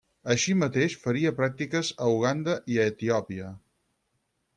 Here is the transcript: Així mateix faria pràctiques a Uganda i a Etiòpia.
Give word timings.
Així 0.35 0.53
mateix 0.61 0.95
faria 1.03 1.33
pràctiques 1.39 1.91
a 2.05 2.07
Uganda 2.13 2.55
i 2.77 2.81
a 2.81 2.87
Etiòpia. 2.93 3.51